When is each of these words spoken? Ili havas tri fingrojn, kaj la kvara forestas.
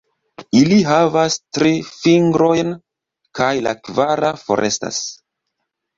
Ili 0.59 0.77
havas 0.91 1.35
tri 1.57 1.73
fingrojn, 1.89 2.73
kaj 3.41 3.53
la 3.69 3.75
kvara 3.89 4.33
forestas. 4.47 5.03